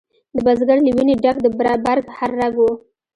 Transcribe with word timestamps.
د 0.35 0.37
بزګر 0.45 0.77
له 0.85 0.91
ویني 0.95 1.15
ډک 1.23 1.37
د 1.41 1.47
برګ 1.57 2.05
هر 2.17 2.31
رګ 2.39 2.55
و 2.61 2.65